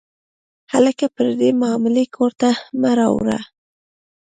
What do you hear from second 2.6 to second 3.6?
مه راوړه.